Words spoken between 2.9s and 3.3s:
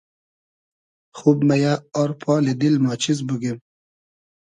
چیز